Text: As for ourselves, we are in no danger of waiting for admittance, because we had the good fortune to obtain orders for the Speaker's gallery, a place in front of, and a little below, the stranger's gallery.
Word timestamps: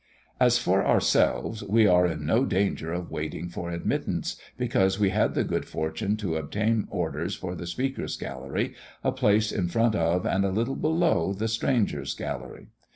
As 0.39 0.57
for 0.57 0.83
ourselves, 0.83 1.61
we 1.61 1.85
are 1.85 2.07
in 2.07 2.25
no 2.25 2.43
danger 2.43 2.91
of 2.91 3.11
waiting 3.11 3.49
for 3.49 3.69
admittance, 3.69 4.35
because 4.57 4.99
we 4.99 5.11
had 5.11 5.35
the 5.35 5.43
good 5.43 5.63
fortune 5.67 6.17
to 6.17 6.37
obtain 6.37 6.87
orders 6.89 7.35
for 7.35 7.53
the 7.53 7.67
Speaker's 7.67 8.17
gallery, 8.17 8.73
a 9.03 9.11
place 9.11 9.51
in 9.51 9.67
front 9.67 9.93
of, 9.93 10.25
and 10.25 10.43
a 10.43 10.49
little 10.49 10.75
below, 10.75 11.33
the 11.33 11.47
stranger's 11.47 12.15
gallery. 12.15 12.69